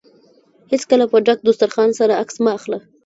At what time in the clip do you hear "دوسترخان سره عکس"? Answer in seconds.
1.43-2.35